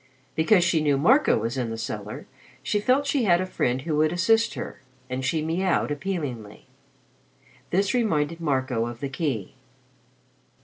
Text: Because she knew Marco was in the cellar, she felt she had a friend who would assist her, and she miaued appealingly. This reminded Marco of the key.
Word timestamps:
Because 0.33 0.63
she 0.63 0.81
knew 0.81 0.97
Marco 0.97 1.37
was 1.37 1.59
in 1.59 1.69
the 1.69 1.77
cellar, 1.77 2.25
she 2.63 2.79
felt 2.79 3.05
she 3.05 3.25
had 3.25 3.39
a 3.39 3.45
friend 3.45 3.83
who 3.83 3.97
would 3.97 4.11
assist 4.11 4.55
her, 4.55 4.81
and 5.11 5.23
she 5.23 5.43
miaued 5.43 5.91
appealingly. 5.91 6.65
This 7.69 7.93
reminded 7.93 8.41
Marco 8.41 8.87
of 8.87 8.99
the 8.99 9.09
key. 9.09 9.53